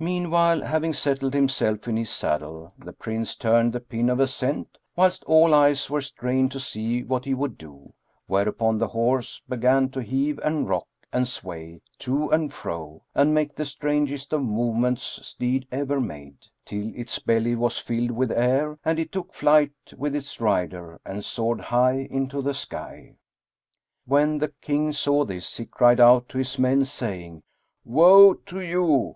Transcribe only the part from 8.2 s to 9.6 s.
whereupon the horse